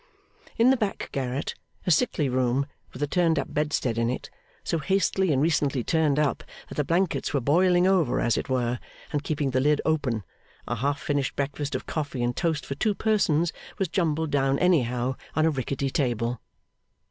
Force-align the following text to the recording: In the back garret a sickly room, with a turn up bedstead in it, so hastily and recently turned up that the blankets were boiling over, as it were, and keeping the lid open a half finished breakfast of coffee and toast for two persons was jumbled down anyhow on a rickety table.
In 0.57 0.71
the 0.71 0.77
back 0.77 1.09
garret 1.11 1.53
a 1.85 1.91
sickly 1.91 2.27
room, 2.27 2.65
with 2.91 3.03
a 3.03 3.07
turn 3.07 3.37
up 3.37 3.53
bedstead 3.53 3.99
in 3.99 4.09
it, 4.09 4.31
so 4.63 4.79
hastily 4.79 5.31
and 5.31 5.39
recently 5.43 5.83
turned 5.83 6.17
up 6.17 6.43
that 6.69 6.75
the 6.77 6.83
blankets 6.83 7.35
were 7.35 7.39
boiling 7.39 7.85
over, 7.85 8.19
as 8.19 8.35
it 8.35 8.49
were, 8.49 8.79
and 9.11 9.23
keeping 9.23 9.51
the 9.51 9.59
lid 9.59 9.79
open 9.85 10.23
a 10.67 10.73
half 10.77 10.99
finished 10.99 11.35
breakfast 11.35 11.75
of 11.75 11.85
coffee 11.85 12.23
and 12.23 12.35
toast 12.35 12.65
for 12.65 12.73
two 12.73 12.95
persons 12.95 13.53
was 13.77 13.89
jumbled 13.89 14.31
down 14.31 14.57
anyhow 14.57 15.15
on 15.35 15.45
a 15.45 15.51
rickety 15.51 15.91
table. 15.91 16.41